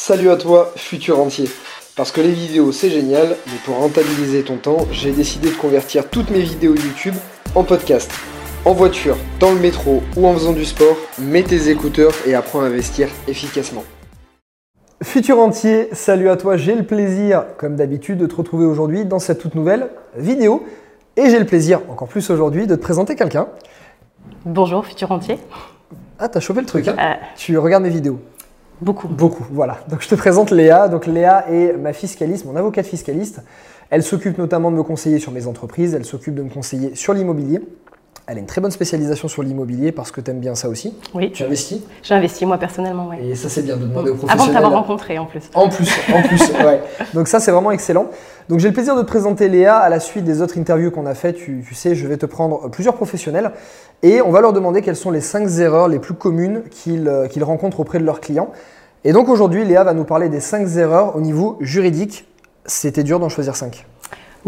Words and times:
Salut 0.00 0.30
à 0.30 0.36
toi, 0.36 0.72
futur 0.76 1.18
entier. 1.18 1.50
Parce 1.96 2.12
que 2.12 2.20
les 2.20 2.30
vidéos 2.30 2.70
c'est 2.70 2.88
génial, 2.88 3.34
mais 3.48 3.58
pour 3.64 3.78
rentabiliser 3.78 4.44
ton 4.44 4.56
temps, 4.56 4.86
j'ai 4.92 5.10
décidé 5.10 5.50
de 5.50 5.56
convertir 5.56 6.08
toutes 6.08 6.30
mes 6.30 6.38
vidéos 6.38 6.76
YouTube 6.76 7.16
en 7.56 7.64
podcast. 7.64 8.08
En 8.64 8.74
voiture, 8.74 9.16
dans 9.40 9.50
le 9.50 9.58
métro 9.58 10.04
ou 10.16 10.28
en 10.28 10.34
faisant 10.34 10.52
du 10.52 10.64
sport, 10.64 10.96
mets 11.18 11.42
tes 11.42 11.68
écouteurs 11.68 12.12
et 12.26 12.36
apprends 12.36 12.60
à 12.60 12.66
investir 12.66 13.08
efficacement. 13.26 13.82
Futur 15.02 15.40
entier, 15.40 15.88
salut 15.90 16.30
à 16.30 16.36
toi, 16.36 16.56
j'ai 16.56 16.76
le 16.76 16.84
plaisir, 16.84 17.44
comme 17.58 17.74
d'habitude, 17.74 18.18
de 18.18 18.26
te 18.26 18.36
retrouver 18.36 18.66
aujourd'hui 18.66 19.04
dans 19.04 19.18
cette 19.18 19.40
toute 19.40 19.56
nouvelle 19.56 19.88
vidéo. 20.16 20.64
Et 21.16 21.28
j'ai 21.28 21.40
le 21.40 21.46
plaisir, 21.46 21.80
encore 21.88 22.06
plus 22.06 22.30
aujourd'hui, 22.30 22.68
de 22.68 22.76
te 22.76 22.80
présenter 22.80 23.16
quelqu'un. 23.16 23.48
Bonjour, 24.44 24.86
futur 24.86 25.10
entier. 25.10 25.38
Ah, 26.20 26.28
t'as 26.28 26.38
chopé 26.38 26.60
le 26.60 26.66
truc, 26.66 26.86
hein 26.86 26.94
euh. 27.00 27.14
Tu 27.36 27.58
regardes 27.58 27.82
mes 27.82 27.90
vidéos 27.90 28.20
Beaucoup. 28.80 29.08
Beaucoup, 29.08 29.44
voilà. 29.50 29.78
Donc 29.88 30.02
je 30.02 30.08
te 30.08 30.14
présente 30.14 30.50
Léa. 30.50 30.88
Donc 30.88 31.06
Léa 31.06 31.50
est 31.50 31.72
ma 31.76 31.92
fiscaliste, 31.92 32.44
mon 32.44 32.56
avocate 32.56 32.86
fiscaliste. 32.86 33.42
Elle 33.90 34.02
s'occupe 34.02 34.38
notamment 34.38 34.70
de 34.70 34.76
me 34.76 34.82
conseiller 34.82 35.18
sur 35.18 35.32
mes 35.32 35.46
entreprises, 35.46 35.94
elle 35.94 36.04
s'occupe 36.04 36.34
de 36.34 36.42
me 36.42 36.50
conseiller 36.50 36.94
sur 36.94 37.14
l'immobilier. 37.14 37.60
Elle 38.30 38.36
a 38.36 38.40
une 38.40 38.46
très 38.46 38.60
bonne 38.60 38.70
spécialisation 38.70 39.26
sur 39.26 39.42
l'immobilier 39.42 39.90
parce 39.90 40.10
que 40.10 40.20
tu 40.20 40.30
aimes 40.30 40.38
bien 40.38 40.54
ça 40.54 40.68
aussi. 40.68 40.94
Oui. 41.14 41.32
Tu 41.32 41.44
investis 41.44 41.80
J'ai 42.02 42.14
investi 42.14 42.44
moi 42.44 42.58
personnellement, 42.58 43.08
oui. 43.08 43.30
Et 43.30 43.34
ça 43.34 43.48
c'est 43.48 43.62
bien 43.62 43.78
de 43.78 43.86
demander 43.86 44.10
aux 44.10 44.16
professionnels. 44.16 44.40
Avant 44.42 44.46
de 44.48 44.52
t'avoir 44.52 44.82
rencontré 44.82 45.18
en 45.18 45.24
plus. 45.24 45.40
En 45.54 45.70
plus, 45.70 45.88
en 46.14 46.20
plus, 46.20 46.52
ouais. 46.64 46.82
Donc 47.14 47.26
ça 47.26 47.40
c'est 47.40 47.50
vraiment 47.50 47.70
excellent. 47.70 48.08
Donc 48.50 48.60
j'ai 48.60 48.68
le 48.68 48.74
plaisir 48.74 48.94
de 48.96 49.00
te 49.00 49.06
présenter 49.06 49.48
Léa 49.48 49.78
à 49.78 49.88
la 49.88 49.98
suite 49.98 50.24
des 50.24 50.42
autres 50.42 50.58
interviews 50.58 50.90
qu'on 50.90 51.06
a 51.06 51.14
fait. 51.14 51.32
Tu, 51.32 51.64
tu, 51.66 51.74
sais, 51.74 51.94
je 51.94 52.06
vais 52.06 52.18
te 52.18 52.26
prendre 52.26 52.68
plusieurs 52.68 52.96
professionnels 52.96 53.50
et 54.02 54.20
on 54.20 54.30
va 54.30 54.42
leur 54.42 54.52
demander 54.52 54.82
quelles 54.82 54.94
sont 54.94 55.10
les 55.10 55.22
5 55.22 55.48
erreurs 55.60 55.88
les 55.88 55.98
plus 55.98 56.14
communes 56.14 56.64
qu'ils 56.70 57.08
euh, 57.08 57.28
qu'ils 57.28 57.44
rencontrent 57.44 57.80
auprès 57.80 57.98
de 57.98 58.04
leurs 58.04 58.20
clients. 58.20 58.52
Et 59.04 59.12
donc 59.12 59.30
aujourd'hui, 59.30 59.64
Léa 59.64 59.84
va 59.84 59.94
nous 59.94 60.04
parler 60.04 60.28
des 60.28 60.40
5 60.40 60.68
erreurs 60.76 61.16
au 61.16 61.22
niveau 61.22 61.56
juridique. 61.60 62.28
C'était 62.66 63.04
dur 63.04 63.20
d'en 63.20 63.30
choisir 63.30 63.56
5. 63.56 63.86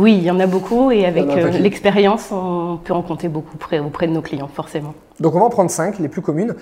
Oui, 0.00 0.16
il 0.16 0.22
y 0.22 0.30
en 0.30 0.40
a 0.40 0.46
beaucoup 0.46 0.90
et 0.90 1.04
avec 1.04 1.28
euh, 1.28 1.50
l'expérience, 1.50 2.32
on 2.32 2.78
peut 2.82 2.94
en 2.94 3.02
compter 3.02 3.28
beaucoup 3.28 3.58
auprès 3.84 4.06
de 4.06 4.12
nos 4.12 4.22
clients, 4.22 4.48
forcément. 4.48 4.94
Donc 5.20 5.34
on 5.34 5.40
va 5.40 5.44
en 5.44 5.50
prendre 5.50 5.70
5, 5.70 5.98
les 5.98 6.08
plus 6.08 6.22
communes. 6.22 6.54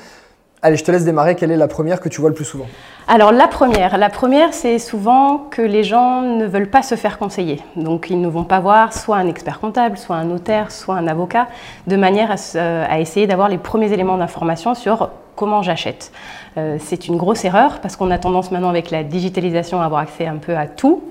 Allez, 0.60 0.76
je 0.76 0.82
te 0.82 0.90
laisse 0.90 1.04
démarrer. 1.04 1.36
Quelle 1.36 1.52
est 1.52 1.56
la 1.56 1.68
première 1.68 2.00
que 2.00 2.08
tu 2.08 2.20
vois 2.20 2.30
le 2.30 2.34
plus 2.34 2.44
souvent? 2.44 2.66
Alors 3.06 3.30
la 3.30 3.46
première, 3.46 3.96
la 3.96 4.08
première, 4.08 4.52
c'est 4.52 4.80
souvent 4.80 5.46
que 5.50 5.62
les 5.62 5.84
gens 5.84 6.22
ne 6.22 6.46
veulent 6.46 6.68
pas 6.68 6.82
se 6.82 6.96
faire 6.96 7.16
conseiller. 7.16 7.62
Donc 7.76 8.10
ils 8.10 8.20
ne 8.20 8.26
vont 8.26 8.42
pas 8.42 8.58
voir 8.58 8.92
soit 8.92 9.18
un 9.18 9.28
expert 9.28 9.60
comptable, 9.60 9.98
soit 9.98 10.16
un 10.16 10.24
notaire, 10.24 10.72
soit 10.72 10.96
un 10.96 11.06
avocat, 11.06 11.46
de 11.86 11.94
manière 11.94 12.32
à, 12.32 12.92
à 12.92 12.98
essayer 12.98 13.28
d'avoir 13.28 13.48
les 13.48 13.58
premiers 13.58 13.92
éléments 13.92 14.18
d'information 14.18 14.74
sur 14.74 15.10
comment 15.38 15.62
j'achète. 15.62 16.10
Euh, 16.56 16.78
c'est 16.80 17.06
une 17.06 17.16
grosse 17.16 17.44
erreur 17.44 17.78
parce 17.80 17.94
qu'on 17.94 18.10
a 18.10 18.18
tendance 18.18 18.50
maintenant 18.50 18.70
avec 18.70 18.90
la 18.90 19.04
digitalisation 19.04 19.80
à 19.80 19.84
avoir 19.84 20.00
accès 20.00 20.26
un 20.26 20.38
peu 20.38 20.56
à 20.56 20.66
tout, 20.66 21.04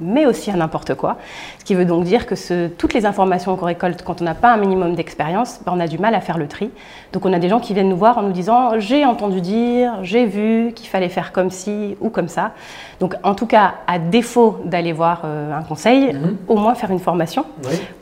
mais 0.00 0.24
aussi 0.24 0.50
à 0.50 0.56
n'importe 0.56 0.94
quoi. 0.94 1.18
Ce 1.58 1.64
qui 1.64 1.74
veut 1.74 1.84
donc 1.84 2.04
dire 2.04 2.26
que 2.26 2.66
toutes 2.68 2.94
les 2.94 3.04
informations 3.04 3.54
qu'on 3.56 3.66
récolte 3.66 4.02
quand 4.02 4.22
on 4.22 4.24
n'a 4.24 4.34
pas 4.34 4.54
un 4.54 4.56
minimum 4.56 4.94
d'expérience, 4.94 5.60
ben, 5.66 5.72
on 5.76 5.80
a 5.80 5.86
du 5.86 5.98
mal 5.98 6.14
à 6.14 6.22
faire 6.22 6.38
le 6.38 6.48
tri. 6.48 6.70
Donc 7.12 7.26
on 7.26 7.32
a 7.34 7.38
des 7.38 7.50
gens 7.50 7.60
qui 7.60 7.74
viennent 7.74 7.90
nous 7.90 7.96
voir 7.96 8.16
en 8.16 8.22
nous 8.22 8.32
disant 8.32 8.78
j'ai 8.78 9.04
entendu 9.04 9.42
dire, 9.42 9.92
j'ai 10.02 10.24
vu 10.24 10.72
qu'il 10.74 10.88
fallait 10.88 11.10
faire 11.10 11.32
comme 11.32 11.50
ci 11.50 11.96
ou 12.00 12.08
comme 12.08 12.28
ça. 12.28 12.52
Donc 13.00 13.16
en 13.22 13.34
tout 13.34 13.46
cas, 13.46 13.74
à 13.86 13.98
défaut 13.98 14.60
d'aller 14.64 14.92
voir 14.92 15.22
euh, 15.26 15.54
un 15.54 15.62
conseil, 15.62 16.14
mhm. 16.14 16.38
au 16.48 16.56
moins 16.56 16.74
faire 16.74 16.90
une 16.90 17.00
formation. 17.00 17.44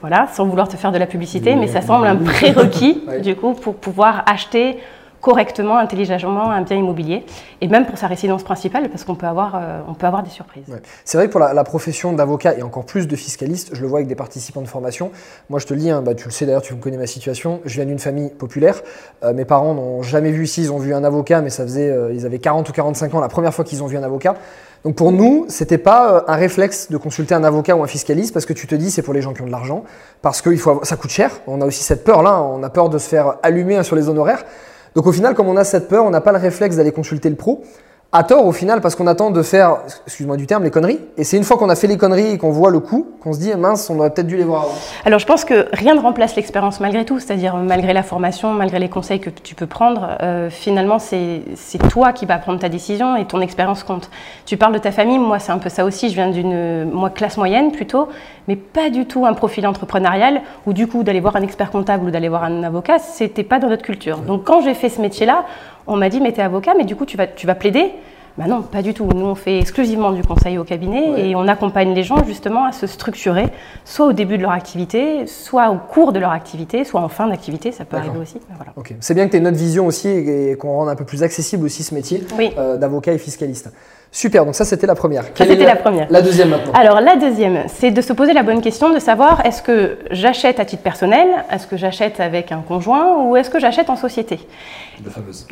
Voilà, 0.01 0.29
sans 0.33 0.45
vouloir 0.45 0.69
te 0.69 0.77
faire 0.77 0.93
de 0.93 0.99
la 0.99 1.07
publicité, 1.07 1.57
mais 1.57 1.67
ça 1.67 1.83
semble 1.83 2.07
un 2.07 2.17
prérequis 2.33 3.03
du 3.21 3.35
coup 3.35 3.55
pour 3.55 3.75
pouvoir 3.75 4.23
acheter 4.27 4.79
correctement, 5.23 5.79
intelligemment 5.79 6.51
un 6.51 6.63
bien 6.63 6.77
immobilier, 6.77 7.25
et 7.61 7.69
même 7.69 7.87
pour 7.87 7.97
sa 7.97 8.09
résidence 8.09 8.43
principale, 8.43 8.91
parce 8.91 9.05
qu'on 9.05 9.15
peut, 9.15 9.27
avoir, 9.27 9.55
euh, 9.55 9.81
on 9.89 9.95
peut 9.95 10.07
avoir 10.07 10.25
des 10.25 10.31
surprises. 10.31 10.65
C'est 11.05 11.17
vrai 11.17 11.29
que 11.29 11.33
pour 11.33 11.41
la, 11.41 11.65
profession 11.65 12.13
d'avocat 12.13 12.59
et 12.59 12.63
encore 12.63 12.85
plus 12.85 13.07
de 13.07 13.15
fiscaliste, 13.15 13.71
je 13.73 13.81
le 13.81 13.87
vois 13.87 14.01
avec 14.01 14.09
des 14.09 14.17
participants 14.17 14.61
de 14.61 14.67
formation. 14.67 15.13
Moi, 15.49 15.61
je 15.61 15.67
te 15.67 15.75
le 15.75 15.81
dis, 15.81 15.91
hein, 15.91 16.03
bah, 16.03 16.15
tu 16.15 16.25
le 16.25 16.33
sais 16.33 16.45
d'ailleurs, 16.45 16.61
tu 16.61 16.75
connais 16.75 16.97
ma 16.97 17.07
situation. 17.07 17.61
Je 17.65 17.77
viens 17.77 17.85
d'une 17.87 18.01
famille 18.01 18.31
populaire. 18.31 18.83
Euh, 19.23 19.33
mes 19.33 19.45
parents 19.45 19.75
n'ont 19.75 20.03
jamais 20.03 20.33
vu 20.33 20.45
ici, 20.45 20.63
ils 20.63 20.73
ont 20.73 20.79
vu 20.79 20.93
un 20.93 21.05
avocat, 21.05 21.41
mais 21.41 21.51
ça 21.51 21.63
faisait, 21.63 21.89
euh, 21.89 22.13
ils 22.13 22.27
avaient 22.27 22.41
40 22.41 22.69
ou 22.69 22.73
45 22.73 23.15
ans 23.15 23.21
la 23.21 23.29
première 23.29 23.55
fois 23.55 23.65
qu'ils 23.65 23.83
ont 23.85 23.87
vu 23.87 23.97
un 23.97 24.03
avocat. 24.03 24.35
Donc 24.85 24.97
pour 24.97 25.13
nous, 25.13 25.47
c'était 25.49 25.79
pas 25.79 26.25
un 26.27 26.35
réflexe 26.35 26.91
de 26.91 26.97
consulter 26.97 27.37
un 27.37 27.45
avocat 27.45 27.77
ou 27.77 27.85
un 27.85 27.87
fiscaliste 27.87 28.33
parce 28.33 28.47
que 28.47 28.53
tu 28.53 28.67
te 28.67 28.75
dis 28.75 28.91
c'est 28.91 29.03
pour 29.03 29.15
les 29.15 29.23
gens 29.23 29.33
qui 29.33 29.43
ont 29.43 29.47
de 29.47 29.53
l'argent, 29.53 29.85
parce 30.23 30.43
que 30.43 30.55
faut 30.57 30.81
ça 30.83 30.97
coûte 30.97 31.13
cher. 31.13 31.31
On 31.47 31.61
a 31.61 31.67
aussi 31.67 31.85
cette 31.85 32.03
peur 32.03 32.25
là, 32.25 32.43
on 32.43 32.65
a 32.65 32.71
peur 32.71 32.89
de 32.89 32.99
se 32.99 33.09
faire 33.09 33.37
allumer 33.45 33.81
sur 33.85 33.95
les 33.95 34.09
honoraires. 34.09 34.45
Donc 34.95 35.07
au 35.07 35.13
final, 35.13 35.35
comme 35.35 35.49
on 35.49 35.57
a 35.57 35.65
cette 35.65 35.89
peur, 35.89 36.05
on 36.05 36.11
n'a 36.11 36.21
pas 36.21 36.33
le 36.33 36.39
réflexe 36.39 36.77
d'aller 36.77 36.93
consulter 36.93 37.31
le 37.31 37.37
pro 37.37 37.63
à 38.15 38.25
tort 38.25 38.47
au 38.47 38.53
final 38.53 38.83
parce 38.83 38.95
qu'on 38.95 39.07
attend 39.07 39.31
de 39.31 39.43
faire, 39.43 39.79
excuse-moi 40.07 40.37
du 40.37 40.47
terme, 40.47 40.65
les 40.65 40.71
conneries. 40.71 41.01
Et 41.17 41.25
c'est 41.25 41.39
une 41.39 41.45
fois 41.45 41.57
qu'on 41.57 41.71
a 41.71 41.75
fait 41.75 41.87
les 41.87 41.97
conneries 41.97 42.33
et 42.33 42.39
qu'on 42.39 42.51
voit 42.51 42.71
le 42.71 42.79
coup 42.81 43.07
qu'on 43.23 43.33
se 43.33 43.39
dit 43.39 43.55
mince, 43.55 43.89
on 43.89 43.99
aurait 43.99 44.11
peut-être 44.11 44.27
dû 44.27 44.37
les 44.37 44.45
voir 44.45 44.63
avant. 44.63 44.75
Alors 45.05 45.19
je 45.19 45.27
pense 45.27 45.45
que 45.45 45.67
rien 45.73 45.95
ne 45.95 46.01
remplace 46.01 46.37
l'expérience 46.37 46.81
malgré 46.81 47.05
tout, 47.05 47.21
c'est-à-dire 47.21 47.57
malgré 47.57 47.93
la 47.93 48.03
formation, 48.03 48.53
malgré 48.53 48.79
les 48.81 48.89
conseils 48.89 49.21
que 49.21 49.31
tu 49.31 49.55
peux 49.55 49.67
prendre, 49.67 50.19
euh, 50.21 50.51
finalement 50.51 50.99
c'est 50.99 51.43
toi 51.89 52.13
qui 52.13 52.27
vas 52.27 52.39
prendre 52.39 52.59
ta 52.59 52.69
décision 52.69 53.17
et 53.17 53.25
ton 53.25 53.41
expérience 53.41 53.83
compte. 53.83 54.11
Tu 54.45 54.57
parles 54.57 54.75
de 54.75 54.79
ta 54.79 54.91
famille, 54.91 55.19
moi 55.19 55.39
c'est 55.39 55.53
un 55.53 55.59
peu 55.59 55.71
ça 55.71 55.85
aussi, 55.85 56.11
je 56.11 56.15
viens 56.15 56.29
d'une 56.29 56.91
moi 56.91 57.11
classe 57.11 57.37
moyenne 57.37 57.73
plutôt, 57.73 58.09
mais 58.49 58.57
pas 58.57 58.91
du 58.91 59.07
tout 59.07 59.25
un 59.25 59.35
profil 59.35 59.67
entrepreneurial 59.67 60.43
où 60.67 60.73
du 60.73 60.87
coup 60.87 61.03
d'aller 61.03 61.21
voir 61.21 61.37
un 61.37 61.43
expert 61.43 61.71
comptable 61.71 62.07
ou 62.07 62.11
d'aller 62.11 62.29
voir 62.29 62.45
un 62.45 62.63
avocat, 62.65 62.99
c'était 62.99 63.45
pas 63.45 63.59
dans 63.61 63.69
notre 63.69 63.85
culture. 63.85 64.19
Donc 64.19 64.45
quand 64.45 64.61
j'ai 64.63 64.75
fait 64.75 64.89
ce 64.89 65.01
métier-là, 65.01 65.45
on 65.87 65.97
m'a 65.97 66.09
dit, 66.09 66.21
mais 66.21 66.33
t'es 66.33 66.43
avocat, 66.43 66.75
mais 66.77 66.85
du 66.85 66.97
coup, 66.97 67.07
tu 67.07 67.17
vas, 67.17 67.27
tu 67.27 67.47
vas 67.47 67.55
plaider 67.55 67.93
ben 68.39 68.47
non, 68.47 68.63
pas 68.63 68.81
du 68.81 68.95
tout. 68.95 69.05
Nous, 69.05 69.27
on 69.27 69.35
fait 69.35 69.59
exclusivement 69.59 70.11
du 70.13 70.23
conseil 70.23 70.57
au 70.57 70.65
cabinet 70.65 71.29
et 71.29 71.37
on 71.37 71.47
accompagne 71.49 71.93
les 71.93 72.03
gens 72.03 72.25
justement 72.25 72.65
à 72.65 72.73
se 72.73 72.87
structurer, 72.87 73.49
soit 73.85 74.07
au 74.07 74.13
début 74.15 74.39
de 74.39 74.43
leur 74.43 74.53
activité, 74.53 75.27
soit 75.27 75.71
au 75.71 75.77
cours 75.77 76.13
de 76.13 76.19
leur 76.19 76.31
activité, 76.31 76.85
soit 76.85 77.03
en 77.03 77.09
fin 77.09 77.29
d'activité, 77.29 77.73
ça 77.73 77.85
peut 77.85 77.99
arriver 77.99 78.19
aussi. 78.19 78.39
Voilà. 78.57 78.73
C'est 79.01 79.15
bien 79.15 79.27
que 79.27 79.33
tu 79.33 79.37
aies 79.37 79.41
notre 79.41 79.59
vision 79.59 79.87
aussi 79.87 80.09
et 80.09 80.57
qu'on 80.57 80.73
rende 80.73 80.89
un 80.89 80.97
peu 80.97 81.05
plus 81.05 81.23
accessible 81.23 81.67
aussi 81.67 81.83
ce 81.83 81.95
métier 81.95 82.25
euh, 82.57 82.79
d'avocat 82.79 83.13
et 83.13 83.19
fiscaliste. 83.19 83.71
Super, 84.15 84.45
donc 84.45 84.55
ça 84.55 84.67
c'était 84.67 84.87
la 84.87 84.95
première. 84.95 85.23
Ça 85.23 85.47
c'était 85.47 85.65
la, 85.65 85.75
première. 85.75 86.07
La 86.11 86.21
deuxième 86.21 86.51
maintenant. 86.51 86.75
Alors 86.75 87.01
la 87.01 87.17
deuxième, 87.17 87.63
c'est 87.69 87.91
de 87.91 88.03
se 88.03 88.13
poser 88.13 88.35
la 88.35 88.43
bonne 88.43 88.61
question 88.61 88.93
de 88.93 88.99
savoir 88.99 89.45
est-ce 89.47 89.63
que 89.63 89.97
j'achète 90.11 90.61
à 90.61 90.67
titre 90.67 90.83
personnel, 90.83 91.27
est-ce 91.51 91.67
que 91.67 91.79
j'achète 91.79 92.21
avec 92.21 92.53
un 92.53 92.61
conjoint 92.61 93.25
ou 93.25 93.39
est-ce 93.39 93.49
que 93.49 93.59
j'achète 93.59 93.89
en 93.89 93.97
société? 93.97 94.39
La 95.03 95.11
fameuse. 95.11 95.47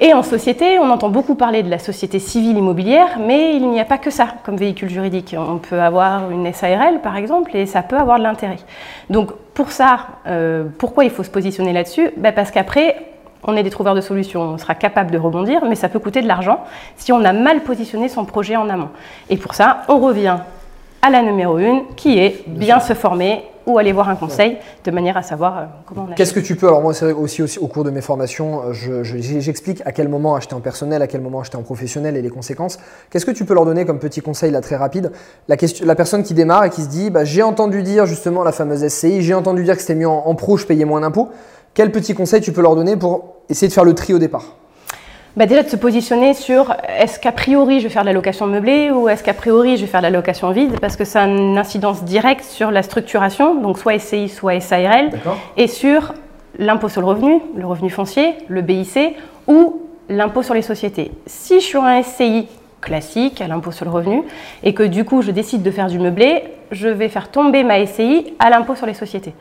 Et, 0.00 0.14
en 0.14 0.22
société, 0.22 0.78
on 0.78 0.88
entend 0.90 1.08
beaucoup 1.08 1.34
parler 1.34 1.64
de 1.64 1.70
la 1.70 1.80
société 1.80 2.20
civile 2.20 2.56
immobilière, 2.56 3.18
mais 3.18 3.56
il 3.56 3.68
n'y 3.68 3.80
a 3.80 3.84
pas 3.84 3.98
que 3.98 4.10
ça 4.10 4.28
comme 4.44 4.56
véhicule 4.56 4.88
juridique. 4.88 5.34
On 5.36 5.58
peut 5.58 5.80
avoir 5.80 6.30
une 6.30 6.52
SARL 6.52 7.00
par 7.02 7.16
exemple 7.16 7.56
et 7.56 7.66
ça 7.66 7.82
peut 7.82 7.98
avoir 7.98 8.18
de 8.18 8.22
l'intérêt. 8.22 8.58
Donc 9.10 9.32
pour 9.54 9.72
ça, 9.72 10.06
euh, 10.28 10.66
pourquoi 10.78 11.02
il 11.02 11.10
faut 11.10 11.24
se 11.24 11.30
positionner 11.30 11.72
là-dessus? 11.72 12.10
Ben 12.16 12.32
Parce 12.32 12.52
qu'après, 12.52 13.11
on 13.44 13.56
est 13.56 13.62
des 13.62 13.70
trouveurs 13.70 13.94
de 13.94 14.00
solutions, 14.00 14.40
on 14.42 14.58
sera 14.58 14.74
capable 14.74 15.10
de 15.10 15.18
rebondir, 15.18 15.64
mais 15.68 15.74
ça 15.74 15.88
peut 15.88 15.98
coûter 15.98 16.22
de 16.22 16.28
l'argent 16.28 16.60
si 16.96 17.12
on 17.12 17.24
a 17.24 17.32
mal 17.32 17.62
positionné 17.62 18.08
son 18.08 18.24
projet 18.24 18.56
en 18.56 18.68
amont. 18.68 18.90
Et 19.30 19.36
pour 19.36 19.54
ça, 19.54 19.82
on 19.88 19.98
revient 19.98 20.38
à 21.02 21.10
la 21.10 21.22
numéro 21.22 21.58
une, 21.58 21.82
qui 21.96 22.18
est 22.18 22.44
bien 22.46 22.78
se 22.78 22.94
former 22.94 23.42
ou 23.66 23.78
aller 23.78 23.92
voir 23.92 24.08
un 24.08 24.16
conseil 24.16 24.56
de 24.84 24.90
manière 24.90 25.16
à 25.16 25.22
savoir 25.22 25.58
euh, 25.58 25.64
comment 25.86 26.06
on 26.10 26.14
Qu'est-ce 26.14 26.32
que 26.32 26.40
tu 26.40 26.56
peux 26.56 26.66
Alors 26.66 26.80
moi, 26.80 26.94
c'est 26.94 27.12
aussi, 27.12 27.42
aussi 27.42 27.58
au 27.58 27.66
cours 27.66 27.84
de 27.84 27.90
mes 27.90 28.00
formations, 28.00 28.62
euh, 28.68 29.02
j'explique 29.04 29.82
à 29.84 29.92
quel 29.92 30.08
moment 30.08 30.34
acheter 30.34 30.54
en 30.54 30.60
personnel, 30.60 31.02
à 31.02 31.06
quel 31.06 31.20
moment 31.20 31.40
acheter 31.40 31.56
en 31.56 31.62
professionnel 31.62 32.16
et 32.16 32.22
les 32.22 32.28
conséquences. 32.28 32.78
Qu'est-ce 33.10 33.26
que 33.26 33.30
tu 33.30 33.44
peux 33.44 33.54
leur 33.54 33.64
donner 33.64 33.84
comme 33.84 33.98
petit 33.98 34.20
conseil 34.20 34.50
là 34.50 34.60
très 34.60 34.76
rapide? 34.76 35.12
La, 35.48 35.56
question, 35.56 35.86
la 35.86 35.94
personne 35.94 36.22
qui 36.22 36.34
démarre 36.34 36.64
et 36.64 36.70
qui 36.70 36.82
se 36.82 36.88
dit, 36.88 37.10
bah, 37.10 37.24
j'ai 37.24 37.42
entendu 37.42 37.82
dire 37.82 38.06
justement 38.06 38.42
la 38.42 38.52
fameuse 38.52 38.86
SCI, 38.86 39.22
j'ai 39.22 39.34
entendu 39.34 39.64
dire 39.64 39.74
que 39.74 39.80
c'était 39.80 39.94
mieux 39.94 40.08
en, 40.08 40.24
en 40.26 40.34
pro, 40.34 40.56
je 40.56 40.66
payais 40.66 40.84
moins 40.84 41.00
d'impôts. 41.00 41.30
Quel 41.74 41.90
petit 41.90 42.14
conseil 42.14 42.42
tu 42.42 42.52
peux 42.52 42.60
leur 42.60 42.76
donner 42.76 42.96
pour 42.96 43.36
essayer 43.48 43.68
de 43.68 43.72
faire 43.72 43.84
le 43.84 43.94
tri 43.94 44.12
au 44.12 44.18
départ 44.18 44.56
bah 45.34 45.46
déjà 45.46 45.62
de 45.62 45.68
se 45.70 45.76
positionner 45.76 46.34
sur 46.34 46.76
est-ce 46.98 47.18
qu'a 47.18 47.32
priori 47.32 47.78
je 47.78 47.84
vais 47.84 47.88
faire 47.88 48.02
de 48.02 48.08
la 48.08 48.12
location 48.12 48.46
meublée 48.46 48.90
ou 48.90 49.08
est-ce 49.08 49.24
qu'a 49.24 49.32
priori 49.32 49.78
je 49.78 49.80
vais 49.80 49.86
faire 49.86 50.00
de 50.00 50.06
la 50.06 50.10
location 50.10 50.50
vide 50.50 50.78
parce 50.78 50.94
que 50.94 51.06
ça 51.06 51.22
a 51.22 51.26
une 51.26 51.56
incidence 51.56 52.04
directe 52.04 52.44
sur 52.44 52.70
la 52.70 52.82
structuration, 52.82 53.58
donc 53.58 53.78
soit 53.78 53.98
SCI, 53.98 54.28
soit 54.28 54.60
SARL, 54.60 55.08
et 55.56 55.68
sur 55.68 56.12
l'impôt 56.58 56.90
sur 56.90 57.00
le 57.00 57.06
revenu, 57.06 57.40
le 57.56 57.64
revenu 57.64 57.88
foncier, 57.88 58.34
le 58.48 58.60
BIC 58.60 59.16
ou 59.46 59.80
l'impôt 60.10 60.42
sur 60.42 60.52
les 60.52 60.60
sociétés. 60.60 61.12
Si 61.24 61.60
je 61.60 61.64
suis 61.64 61.78
un 61.78 62.02
SCI 62.02 62.46
classique 62.82 63.40
à 63.40 63.48
l'impôt 63.48 63.72
sur 63.72 63.86
le 63.86 63.90
revenu 63.90 64.24
et 64.62 64.74
que 64.74 64.82
du 64.82 65.06
coup 65.06 65.22
je 65.22 65.30
décide 65.30 65.62
de 65.62 65.70
faire 65.70 65.86
du 65.86 65.98
meublé, 65.98 66.42
je 66.72 66.88
vais 66.88 67.08
faire 67.08 67.30
tomber 67.30 67.64
ma 67.64 67.86
SCI 67.86 68.34
à 68.38 68.50
l'impôt 68.50 68.74
sur 68.74 68.84
les 68.84 68.92
sociétés. 68.92 69.32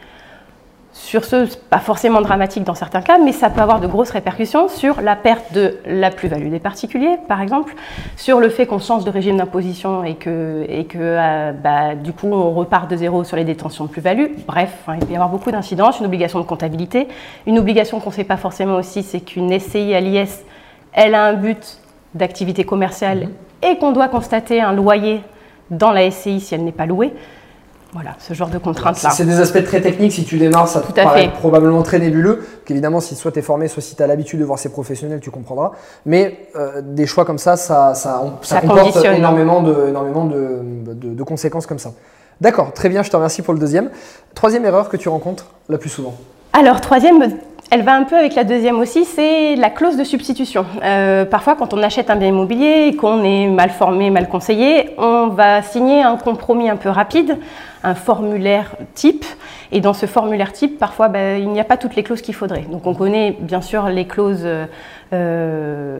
Sur 0.93 1.23
ce, 1.23 1.47
pas 1.69 1.79
forcément 1.79 2.19
dramatique 2.19 2.65
dans 2.65 2.75
certains 2.75 3.01
cas, 3.01 3.17
mais 3.17 3.31
ça 3.31 3.49
peut 3.49 3.61
avoir 3.61 3.79
de 3.79 3.87
grosses 3.87 4.09
répercussions 4.09 4.67
sur 4.67 4.99
la 4.99 5.15
perte 5.15 5.53
de 5.53 5.77
la 5.85 6.09
plus-value 6.09 6.49
des 6.49 6.59
particuliers, 6.59 7.17
par 7.29 7.41
exemple, 7.41 7.75
sur 8.17 8.41
le 8.41 8.49
fait 8.49 8.65
qu'on 8.65 8.79
change 8.79 9.05
de 9.05 9.09
régime 9.09 9.37
d'imposition 9.37 10.03
et 10.03 10.15
que, 10.15 10.65
et 10.67 10.83
que 10.83 10.97
euh, 10.99 11.53
bah, 11.53 11.95
du 11.95 12.11
coup 12.11 12.27
on 12.27 12.51
repart 12.51 12.91
de 12.91 12.97
zéro 12.97 13.23
sur 13.23 13.37
les 13.37 13.45
détentions 13.45 13.85
de 13.85 13.89
plus-value. 13.89 14.33
Bref, 14.45 14.73
il 14.89 15.05
peut 15.05 15.13
y 15.13 15.15
avoir 15.15 15.29
beaucoup 15.29 15.49
d'incidences, 15.49 15.99
une 15.99 16.07
obligation 16.07 16.39
de 16.39 16.45
comptabilité. 16.45 17.07
Une 17.47 17.57
obligation 17.57 18.01
qu'on 18.01 18.09
ne 18.09 18.15
sait 18.15 18.25
pas 18.25 18.37
forcément 18.37 18.75
aussi, 18.75 19.01
c'est 19.01 19.21
qu'une 19.21 19.57
SCI 19.57 19.93
à 19.93 20.01
l'IS, 20.01 20.43
elle 20.91 21.15
a 21.15 21.25
un 21.25 21.33
but 21.33 21.77
d'activité 22.15 22.65
commerciale 22.65 23.29
et 23.63 23.77
qu'on 23.77 23.93
doit 23.93 24.09
constater 24.09 24.59
un 24.59 24.73
loyer 24.73 25.21
dans 25.69 25.91
la 25.91 26.11
SCI 26.11 26.41
si 26.41 26.53
elle 26.53 26.65
n'est 26.65 26.73
pas 26.73 26.85
louée, 26.85 27.13
voilà, 27.93 28.11
ce 28.19 28.33
genre 28.33 28.47
de 28.49 28.57
contraintes-là. 28.57 29.09
C'est 29.09 29.25
des 29.25 29.39
aspects 29.41 29.63
très 29.65 29.81
techniques. 29.81 30.13
Si 30.13 30.23
tu 30.23 30.37
démarres, 30.37 30.67
ça 30.69 30.79
Tout 30.79 30.93
te 30.93 31.01
paraît 31.01 31.23
fait. 31.25 31.31
probablement 31.33 31.83
très 31.83 31.99
nébuleux. 31.99 32.45
Qu'évidemment, 32.65 33.01
si 33.01 33.15
soit 33.15 33.31
tu 33.33 33.39
es 33.39 33.41
formé, 33.41 33.67
soit 33.67 33.81
si 33.81 33.95
tu 33.95 34.01
as 34.03 34.07
l'habitude 34.07 34.39
de 34.39 34.45
voir 34.45 34.57
ces 34.59 34.69
professionnels, 34.69 35.19
tu 35.19 35.29
comprendras. 35.29 35.71
Mais 36.05 36.47
euh, 36.55 36.81
des 36.81 37.05
choix 37.05 37.25
comme 37.25 37.37
ça, 37.37 37.57
ça, 37.57 37.93
ça, 37.93 38.21
on- 38.23 38.41
ça 38.43 38.55
Ça 38.55 38.61
comporte 38.61 38.79
conditionne. 38.79 39.15
énormément, 39.15 39.61
de, 39.61 39.87
énormément 39.89 40.23
de, 40.25 40.59
de- 40.93 41.13
de 41.13 41.23
conséquences 41.23 41.65
comme 41.65 41.79
ça. 41.79 41.91
D'accord, 42.39 42.71
très 42.73 42.87
bien, 42.89 43.03
je 43.03 43.09
te 43.09 43.15
remercie 43.15 43.41
pour 43.41 43.53
le 43.53 43.59
deuxième. 43.59 43.89
Troisième 44.35 44.63
erreur 44.65 44.87
que 44.89 44.97
tu 44.97 45.09
rencontres 45.09 45.47
la 45.69 45.77
plus 45.77 45.89
souvent. 45.89 46.13
Alors, 46.53 46.81
troisième, 46.81 47.21
elle 47.71 47.83
va 47.83 47.95
un 47.95 48.03
peu 48.03 48.17
avec 48.17 48.35
la 48.35 48.43
deuxième 48.43 48.79
aussi, 48.79 49.05
c'est 49.05 49.55
la 49.55 49.69
clause 49.69 49.95
de 49.95 50.03
substitution. 50.03 50.65
Euh, 50.83 51.23
parfois, 51.23 51.55
quand 51.55 51.73
on 51.73 51.81
achète 51.81 52.09
un 52.09 52.17
bien 52.17 52.27
immobilier 52.27 52.89
et 52.89 52.95
qu'on 52.97 53.23
est 53.23 53.47
mal 53.47 53.69
formé, 53.69 54.09
mal 54.09 54.27
conseillé, 54.27 54.89
on 54.97 55.27
va 55.27 55.61
signer 55.61 56.03
un 56.03 56.17
compromis 56.17 56.69
un 56.69 56.75
peu 56.75 56.89
rapide, 56.89 57.37
un 57.85 57.95
formulaire 57.95 58.75
type. 58.93 59.23
Et 59.71 59.79
dans 59.79 59.93
ce 59.93 60.05
formulaire 60.05 60.51
type, 60.51 60.77
parfois, 60.79 61.07
ben, 61.07 61.41
il 61.41 61.47
n'y 61.47 61.61
a 61.61 61.63
pas 61.63 61.77
toutes 61.77 61.95
les 61.95 62.03
clauses 62.03 62.21
qu'il 62.21 62.35
faudrait. 62.35 62.65
Donc, 62.69 62.85
on 62.85 62.93
connaît 62.93 63.37
bien 63.39 63.61
sûr 63.61 63.87
les 63.87 64.05
clauses 64.05 64.45
euh, 65.13 65.99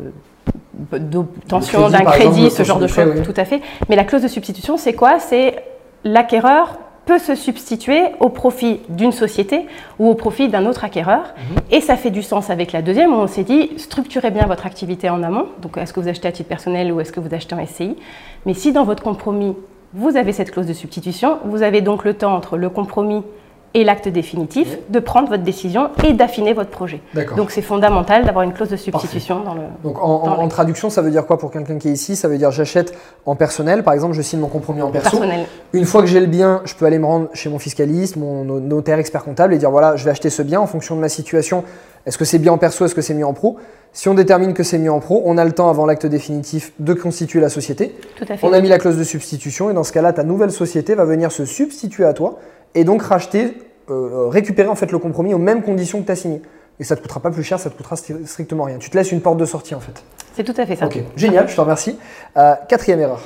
d'obtention 0.92 1.88
crédit, 1.88 2.04
d'un 2.04 2.12
crédit, 2.12 2.52
ce 2.52 2.64
genre 2.64 2.80
de 2.80 2.88
choses, 2.88 3.24
tout 3.24 3.34
à 3.38 3.46
fait. 3.46 3.62
Mais 3.88 3.96
la 3.96 4.04
clause 4.04 4.22
de 4.22 4.28
substitution, 4.28 4.76
c'est 4.76 4.94
quoi? 4.94 5.20
C'est 5.20 5.64
l'acquéreur 6.04 6.80
peut 7.12 7.20
se 7.20 7.36
substituer 7.36 8.04
au 8.22 8.30
profit 8.30 8.80
d'une 8.88 9.12
société 9.12 9.66
ou 10.00 10.08
au 10.08 10.16
profit 10.16 10.48
d'un 10.48 10.66
autre 10.66 10.86
acquéreur. 10.86 11.34
Et 11.70 11.82
ça 11.82 11.98
fait 11.98 12.10
du 12.10 12.24
sens 12.24 12.50
avec 12.50 12.72
la 12.72 12.82
deuxième 12.82 13.12
où 13.12 13.18
on 13.18 13.28
s'est 13.28 13.44
dit 13.44 13.72
structurez 13.76 14.32
bien 14.32 14.46
votre 14.46 14.66
activité 14.66 15.10
en 15.10 15.22
amont. 15.22 15.48
Donc 15.62 15.76
est-ce 15.76 15.92
que 15.92 16.00
vous 16.00 16.08
achetez 16.08 16.30
à 16.30 16.32
titre 16.32 16.48
personnel 16.48 16.90
ou 16.94 17.02
est-ce 17.02 17.12
que 17.12 17.20
vous 17.20 17.34
achetez 17.34 17.54
en 17.54 17.66
SCI 17.66 17.98
Mais 18.46 18.54
si 18.54 18.72
dans 18.72 18.86
votre 18.86 19.04
compromis, 19.04 19.58
vous 19.94 20.16
avez 20.16 20.32
cette 20.32 20.52
clause 20.52 20.68
de 20.68 20.74
substitution, 20.74 21.40
vous 21.44 21.64
avez 21.64 21.82
donc 21.82 22.06
le 22.06 22.14
temps 22.14 22.34
entre 22.34 22.56
le 22.56 22.70
compromis 22.70 23.24
et 23.74 23.84
l'acte 23.84 24.08
définitif 24.10 24.68
Oui. 24.72 24.78
de 24.90 25.00
prendre 25.00 25.30
votre 25.30 25.44
décision 25.44 25.90
et 26.04 26.14
d'affiner 26.14 26.54
votre 26.54 26.70
projet. 26.70 27.00
Donc 27.38 27.52
c'est 27.52 27.62
fondamental 27.62 28.26
d'avoir 28.26 28.44
une 28.44 28.52
clause 28.54 28.70
de 28.70 28.76
substitution 28.76 29.44
dans 29.44 29.54
le... 29.54 29.62
Donc 29.84 29.98
en, 30.04 30.36
Dans 30.38 30.48
traduction, 30.50 30.90
ça 30.90 31.02
veut 31.02 31.12
dire 31.12 31.26
quoi 31.26 31.38
pour 31.38 31.52
quelqu'un 31.52 31.78
qui 31.78 31.88
est 31.88 31.94
ici? 31.94 32.16
Ça 32.16 32.28
veut 32.28 32.38
dire 32.38 32.52
j'achète 32.52 32.94
en 33.26 33.36
personnel, 33.36 33.84
par 33.84 33.94
exemple, 33.94 34.14
je 34.14 34.22
signe 34.22 34.40
mon 34.42 34.48
compromis 34.48 34.82
en 34.82 34.90
perso. 34.92 35.12
personnel. 35.18 35.46
Une 35.74 35.86
fois 35.86 36.02
que 36.02 36.08
j'ai 36.08 36.20
le 36.20 36.26
bien, 36.26 36.62
je 36.66 36.76
peux 36.76 36.86
aller 36.86 37.00
me 37.00 37.06
rendre 37.06 37.30
chez 37.34 37.50
mon 37.50 37.60
fiscaliste, 37.60 38.18
mon 38.18 38.44
no- 38.44 38.60
notaire 38.60 39.00
expert 39.00 39.24
comptable 39.24 39.54
et 39.54 39.58
dire 39.58 39.72
voilà, 39.72 39.96
je 39.96 40.04
vais 40.04 40.12
acheter 40.12 40.30
ce 40.30 40.42
bien 40.42 40.60
en 40.60 40.68
fonction 40.68 40.96
de 40.96 41.02
ma 41.02 41.10
situation. 41.10 41.64
Est-ce 42.06 42.18
que 42.18 42.26
c'est 42.26 42.40
bien 42.40 42.52
en 42.52 42.58
perso, 42.58 42.84
est-ce 42.86 42.96
que 42.96 43.02
c'est 43.02 43.14
mieux 43.14 43.26
en 43.28 43.34
pro? 43.34 43.58
Si 43.94 44.10
on 44.10 44.14
détermine 44.14 44.54
que 44.54 44.64
c'est 44.64 44.80
mieux 44.80 44.92
en 44.92 45.00
pro, 45.00 45.22
on 45.26 45.38
a 45.38 45.46
le 45.46 45.52
temps 45.52 45.70
avant 45.70 45.86
l'acte 45.86 46.06
définitif 46.06 46.74
de 46.80 46.94
constituer 46.94 47.40
la 47.42 47.50
société. 47.50 47.96
Tout 48.18 48.24
à 48.28 48.38
fait. 48.38 48.48
On 48.48 48.54
a 48.54 48.60
mis 48.62 48.70
la 48.70 48.80
clause 48.80 48.98
de 48.98 49.04
substitution 49.04 49.70
et 49.70 49.74
dans 49.74 49.84
ce 49.84 49.92
cas-là, 49.92 50.12
ta 50.14 50.24
nouvelle 50.24 50.52
société 50.52 50.96
va 50.96 51.06
venir 51.06 51.32
se 51.32 51.46
substituer 51.46 52.06
à 52.06 52.14
toi 52.14 52.40
et 52.76 52.84
donc 52.84 53.02
racheter, 53.02 53.58
euh, 53.90 53.94
euh, 53.94 54.28
récupérer 54.28 54.68
en 54.70 54.76
fait 54.76 54.92
le 54.92 55.00
compromis 55.00 55.34
aux 55.34 55.38
mêmes 55.40 55.64
conditions 55.64 56.02
que 56.02 56.06
tu 56.06 56.12
as 56.12 56.16
signé. 56.16 56.42
Et 56.80 56.84
ça 56.84 56.96
te 56.96 57.02
coûtera 57.02 57.20
pas 57.20 57.30
plus 57.32 57.44
cher, 57.44 57.60
ça 57.60 57.70
te 57.70 57.76
coûtera 57.78 57.96
stri- 57.96 58.26
strictement 58.26 58.64
rien. 58.64 58.78
Tu 58.78 58.90
te 58.90 58.98
laisses 58.98 59.12
une 59.12 59.22
porte 59.22 59.38
de 59.38 59.46
sortie 59.46 59.76
en 59.76 59.80
fait. 59.80 60.04
C'est 60.34 60.44
tout 60.44 60.54
à 60.60 60.66
fait 60.66 60.76
ça. 60.76 60.86
Ok, 60.86 60.98
génial, 61.16 61.48
je 61.48 61.56
te 61.56 61.62
remercie. 61.62 61.98
Euh, 62.38 62.54
quatrième 62.68 63.00
erreur. 63.02 63.20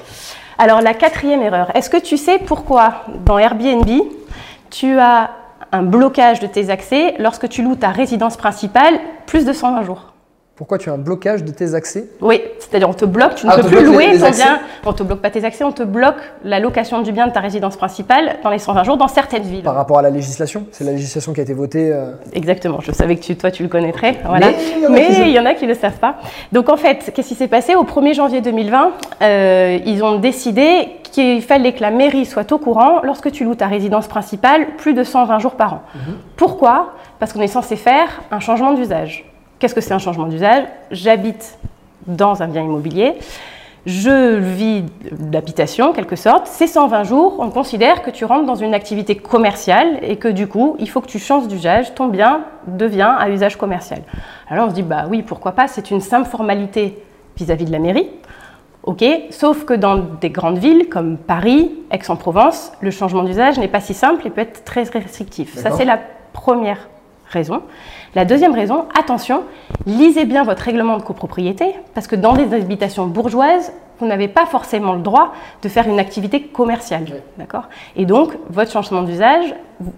Alors 0.58 0.82
la 0.82 0.94
quatrième 0.94 1.42
erreur, 1.42 1.72
est-ce 1.76 1.90
que 1.90 1.98
tu 1.98 2.18
sais 2.18 2.40
pourquoi 2.40 3.04
dans 3.26 3.38
Airbnb, 3.38 3.88
tu 4.72 4.98
as 4.98 5.30
un 5.72 5.84
blocage 5.84 6.40
de 6.40 6.48
tes 6.48 6.70
accès 6.70 7.14
lorsque 7.20 7.48
tu 7.50 7.62
loues 7.62 7.76
ta 7.76 7.90
résidence 7.90 8.36
principale 8.38 8.96
plus 9.26 9.46
de 9.46 9.54
120 9.54 9.84
jours? 9.84 10.14
Pourquoi 10.56 10.78
tu 10.78 10.90
as 10.90 10.94
un 10.94 10.98
blocage 10.98 11.44
de 11.44 11.52
tes 11.52 11.74
accès 11.74 12.06
Oui, 12.22 12.42
c'est-à-dire 12.60 12.88
on 12.88 12.94
te 12.94 13.04
bloque, 13.04 13.36
tu 13.36 13.46
ne 13.46 13.52
Ah, 13.52 13.58
peux 13.58 13.68
plus 13.68 13.84
louer 13.84 14.12
les 14.14 14.20
ton 14.20 14.26
accès 14.28 14.42
bien, 14.42 14.60
on 14.86 14.94
te 14.94 15.04
bloque 15.04 15.20
pas 15.20 15.30
tes 15.30 15.44
accès, 15.44 15.66
on 15.66 15.74
te 15.74 15.84
bloque 15.84 16.16
la 16.46 16.62
location 16.62 17.02
du 17.02 17.12
bien 17.12 17.28
de 17.28 17.34
ta 17.34 17.42
résidence 17.42 17.76
principale 17.76 18.38
dans 18.42 18.50
les 18.50 18.60
120 18.60 18.84
jours 18.84 18.96
dans 18.96 19.10
certaines 19.10 19.44
villes. 19.44 19.64
par 19.64 19.76
rapport 19.76 20.00
à 20.00 20.02
la 20.02 20.10
législation 20.10 20.66
C'est 20.72 20.86
la 20.86 20.94
législation 20.94 21.34
qui 21.34 21.42
a 21.42 21.44
été 21.44 21.54
votée. 21.54 21.92
euh, 21.92 22.12
Exactement, 22.32 22.80
je 22.80 22.94
savais 22.94 23.18
que 23.18 23.22
tu, 23.22 23.36
toi 23.36 23.52
tu 23.52 23.64
le 23.64 23.70
connaîtrais. 23.70 24.16
Voilà. 24.26 24.48
Mais 24.90 25.08
il 25.28 25.32
y 25.34 25.40
en 25.40 25.46
a 25.46 25.56
qui 25.56 25.66
ne 25.66 25.74
le 25.74 25.76
savent 25.78 26.00
pas. 26.00 26.16
Donc 26.54 26.70
en 26.70 26.78
fait, 26.78 27.12
qu'est-ce 27.14 27.28
qui 27.28 27.36
s'est 27.36 27.50
passé? 27.50 27.76
Au 27.76 27.84
1er 27.84 28.14
janvier 28.14 28.40
2020, 28.40 28.92
euh, 29.24 29.80
ils 29.86 30.04
ont 30.06 30.20
décidé 30.20 30.88
qu'il 31.04 31.42
fallait 31.42 31.74
que 31.74 31.82
la 31.82 31.92
mairie 31.92 32.26
soit 32.26 32.50
au 32.54 32.60
courant 32.60 33.02
lorsque 33.04 33.30
tu 33.30 33.44
loues 33.44 33.56
ta 33.56 33.68
résidence 33.68 34.08
principale 34.08 34.68
plus 34.78 34.94
de 34.94 35.04
120 35.04 35.38
jours 35.40 35.56
par 35.56 35.74
an. 35.74 35.82
Pourquoi? 36.38 36.94
Parce 37.20 37.34
qu'on 37.34 37.42
est 37.42 37.48
censé 37.48 37.76
faire 37.76 38.22
un 38.32 38.40
changement 38.40 38.72
d'usage. 38.74 39.26
Qu'est-ce 39.66 39.74
que 39.74 39.82
c'est 39.82 39.96
un 39.96 39.98
changement 39.98 40.28
d'usage? 40.28 40.66
J'habite 40.92 41.58
dans 42.06 42.44
un 42.44 42.48
bien 42.48 42.62
immobilier. 42.62 43.16
Je 43.88 44.36
vis 44.38 44.84
d'habitation, 45.12 45.90
en 45.90 45.92
quelque 45.92 46.16
sorte. 46.16 46.46
Ces 46.46 46.68
120 46.68 47.04
jours, 47.04 47.38
on 47.40 47.50
considère 47.50 48.04
que 48.04 48.12
tu 48.12 48.26
rentres 48.26 48.46
dans 48.46 48.54
une 48.54 48.76
activité 48.76 49.18
commerciale 49.18 49.98
et 50.04 50.18
que 50.18 50.28
du 50.28 50.46
coup, 50.46 50.76
il 50.78 50.88
faut 50.88 51.02
que 51.02 51.08
tu 51.08 51.18
changes 51.18 51.48
d'usage. 51.48 51.96
Ton 51.96 52.10
bien 52.10 52.42
devient 52.68 53.12
à 53.18 53.28
usage 53.32 53.56
commercial. 53.56 54.04
Alors 54.52 54.68
on 54.68 54.70
se 54.70 54.76
dit, 54.76 54.84
bah 54.84 55.06
oui, 55.10 55.24
pourquoi 55.24 55.54
pas? 55.54 55.68
C'est 55.68 55.90
une 55.90 56.00
simple 56.00 56.30
formalité 56.30 57.04
vis-à-vis 57.36 57.66
de 57.66 57.72
la 57.72 57.80
mairie. 57.80 58.08
Ok, 58.84 59.04
sauf 59.32 59.66
que 59.66 59.74
dans 59.74 59.98
des 59.98 60.30
grandes 60.30 60.60
villes 60.60 60.90
comme 60.90 61.18
Paris, 61.18 61.72
Aix-en-Provence, 61.90 62.72
le 62.82 62.92
changement 62.92 63.24
d'usage 63.24 63.58
n'est 63.58 63.68
pas 63.68 63.82
si 63.82 63.96
simple 63.96 64.28
et 64.28 64.30
peut 64.30 64.42
être 64.42 64.64
très 64.64 64.84
restrictif. 64.84 65.56
Ça, 65.56 65.72
c'est 65.72 65.86
la 65.86 65.98
première 66.34 66.88
raison. 67.28 67.64
La 68.16 68.24
deuxième 68.24 68.54
raison, 68.54 68.86
attention, 68.98 69.44
lisez 69.86 70.24
bien 70.24 70.44
votre 70.44 70.64
règlement 70.64 70.96
de 70.96 71.04
copropriété, 71.04 71.76
parce 71.94 72.08
que 72.08 72.16
dans 72.16 72.32
des 72.32 72.54
habitations 72.54 73.08
bourgeoises, 73.08 73.74
vous 74.00 74.08
n'avez 74.08 74.30
pas 74.30 74.46
forcément 74.46 74.94
le 74.94 75.02
droit 75.02 75.34
de 75.62 75.68
faire 75.68 75.88
une 75.90 76.00
activité 76.00 76.42
commerciale. 76.42 77.06
D'accord? 77.38 77.68
Et 77.98 78.06
donc, 78.06 78.38
votre 78.50 78.72
changement 78.72 79.04
d'usage, 79.04 79.54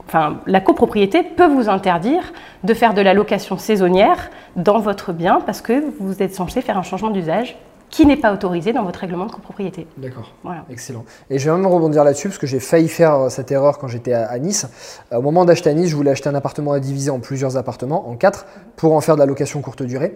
enfin, 0.07 0.37
la 0.47 0.61
copropriété 0.61 1.21
peut 1.21 1.45
vous 1.45 1.69
interdire 1.69 2.33
de 2.63 2.73
faire 2.73 2.95
de 2.95 3.01
la 3.01 3.13
location 3.13 3.59
saisonnière 3.59 4.31
dans 4.55 4.79
votre 4.79 5.13
bien, 5.13 5.39
parce 5.45 5.61
que 5.61 5.83
vous 5.99 6.23
êtes 6.23 6.33
censé 6.33 6.61
faire 6.61 6.79
un 6.79 6.83
changement 6.83 7.11
d'usage 7.11 7.55
qui 7.89 8.05
n'est 8.05 8.17
pas 8.17 8.33
autorisé 8.33 8.73
dans 8.73 8.83
votre 8.83 8.99
règlement 8.99 9.25
de 9.25 9.31
copropriété. 9.31 9.87
D'accord. 9.97 10.33
Voilà. 10.43 10.65
Excellent. 10.69 11.05
Et 11.29 11.39
je 11.39 11.49
vais 11.49 11.55
même 11.55 11.65
rebondir 11.67 12.03
là-dessus 12.03 12.27
parce 12.27 12.37
que 12.37 12.47
j'ai 12.47 12.59
failli 12.59 12.89
faire 12.89 13.15
euh, 13.15 13.29
cette 13.29 13.51
erreur 13.51 13.77
quand 13.77 13.87
j'étais 13.87 14.13
à, 14.13 14.37
Nice. 14.39 14.67
Euh, 15.13 15.17
Au 15.17 15.21
moment 15.21 15.45
d'acheter 15.45 15.69
à 15.69 15.73
Nice, 15.73 15.89
je 15.89 15.95
voulais 15.95 16.11
acheter 16.11 16.29
un 16.29 16.35
appartement 16.35 16.73
à 16.73 16.79
diviser 16.79 17.09
en 17.11 17.19
plusieurs 17.19 17.57
appartements, 17.57 18.09
en 18.09 18.15
quatre, 18.15 18.45
pour 18.75 18.93
en 18.93 19.01
faire 19.01 19.15
de 19.15 19.21
la 19.21 19.25
location 19.25 19.61
courte 19.61 19.83
durée. 19.83 20.15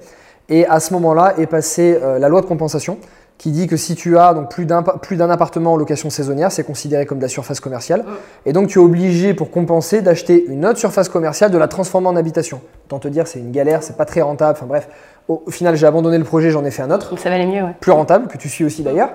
Et 0.50 0.66
à 0.66 0.80
ce 0.80 0.94
moment-là 0.94 1.36
est 1.38 1.48
passée 1.48 1.98
euh, 2.02 2.20
la 2.20 2.28
loi 2.28 2.42
de 2.42 2.46
compensation 2.46 2.98
qui 3.42 3.50
dit 3.50 3.66
que 3.66 3.76
si 3.76 3.96
tu 3.96 4.20
as 4.20 4.36
donc 4.36 4.52
plus 4.52 4.68
d'un 4.68 4.84
plus 4.84 5.16
d'un 5.16 5.32
appartement 5.32 5.74
en 5.74 5.75
location 5.75 6.12
saisonnière, 6.12 6.51
c'est 6.51 6.63
considéré 6.63 7.08
comme 7.08 7.18
de 7.18 7.24
la 7.24 7.27
surface 7.27 7.60
commerciale. 7.60 8.06
Et 8.46 8.54
donc 8.54 8.68
tu 8.68 8.77
es 8.77 8.82
obligé 8.82 9.34
pour 9.34 9.50
compenser 9.50 10.04
d'acheter 10.04 10.46
une 10.48 10.63
autre 10.63 10.77
surface 10.77 11.10
commerciale, 11.10 11.50
de 11.50 11.58
la 11.58 11.68
transformer 11.68 12.08
en 12.08 12.15
habitation. 12.15 12.62
Autant 12.86 13.00
te 13.00 13.08
dire, 13.08 13.25
c'est 13.25 13.39
une 13.39 13.51
galère, 13.51 13.82
c'est 13.82 13.98
pas 13.98 14.06
très 14.06 14.22
rentable. 14.22 14.51
Enfin 14.51 14.68
bref, 14.68 14.88
au, 15.27 15.42
final 15.50 15.75
j'ai 15.75 15.88
abandonné 15.88 16.20
le 16.20 16.24
projet, 16.24 16.51
j'en 16.51 16.63
ai 16.63 16.70
fait 16.70 16.84
un 16.84 16.92
autre 16.92 17.10
Donc 17.10 17.18
ça 17.18 17.32
valait 17.32 17.48
mieux, 17.48 17.63
ouais. 17.63 17.74
plus 17.80 17.92
rentable, 17.92 18.27
que 18.27 18.38
tu 18.38 18.48
suis 18.48 18.63
aussi 18.63 18.84
d'ailleurs. 18.84 19.10